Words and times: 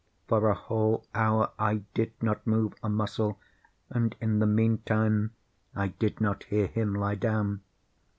For 0.27 0.49
a 0.49 0.55
whole 0.55 1.05
hour 1.13 1.51
I 1.59 1.83
did 1.93 2.13
not 2.23 2.47
move 2.47 2.73
a 2.81 2.89
muscle, 2.89 3.37
and 3.91 4.15
in 4.19 4.39
the 4.39 4.47
meantime 4.47 5.29
I 5.75 5.89
did 5.89 6.19
not 6.19 6.45
hear 6.45 6.65
him 6.65 6.95
lie 6.95 7.13
down. 7.13 7.61